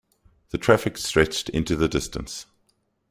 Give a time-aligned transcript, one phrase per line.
[0.49, 2.47] The traffic stretched into the distance.